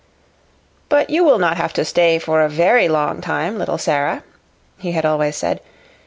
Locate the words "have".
1.57-1.73